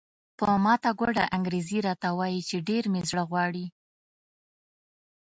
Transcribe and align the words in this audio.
په 0.37 0.45
ماته 0.63 0.89
ګوډه 0.99 1.25
انګریزي 1.35 1.79
راته 1.87 2.07
وایي 2.17 2.41
چې 2.49 2.57
ډېر 2.69 2.83
مې 2.91 3.01
زړه 3.09 3.23
غواړي. 3.29 3.65